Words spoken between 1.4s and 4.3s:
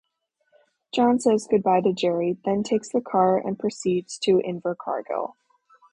goodbye to Gerry, then takes the car and proceeds